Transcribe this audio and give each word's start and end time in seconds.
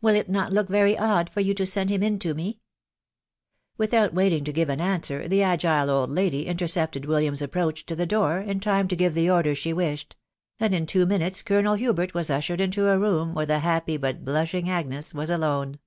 Will 0.00 0.14
it 0.14 0.28
not 0.28 0.52
look 0.52 0.68
very 0.68 0.96
odd 0.96 1.28
for 1.28 1.40
you 1.40 1.52
to 1.54 1.66
send 1.66 1.90
him 1.90 2.00
in 2.00 2.20
to 2.20 2.32
me?" 2.32 2.60
Without 3.76 4.14
waiting 4.14 4.44
to 4.44 4.52
give 4.52 4.68
an 4.68 4.80
answer, 4.80 5.26
the 5.26 5.42
agile 5.42 5.90
old 5.90 6.10
lady 6.10 6.46
in 6.46 6.56
tercepted 6.56 7.06
William's 7.06 7.42
approach 7.42 7.84
to 7.86 7.96
the 7.96 8.06
door 8.06 8.38
in 8.38 8.60
time 8.60 8.86
to 8.86 8.94
give 8.94 9.14
the 9.14 9.28
order 9.28 9.56
she 9.56 9.72
wished; 9.72 10.14
and 10.60 10.76
in 10.76 10.86
two 10.86 11.06
minutes 11.06 11.42
more 11.42 11.56
Colonel 11.58 11.74
Hubert 11.74 12.14
was 12.14 12.30
ushered 12.30 12.60
into 12.60 12.88
a 12.88 13.00
room 13.00 13.34
where 13.34 13.46
the 13.46 13.58
happy 13.58 13.96
but 13.96 14.24
blushing 14.24 14.70
Agnes 14.70 15.12
was 15.12 15.28
alone. 15.28 15.80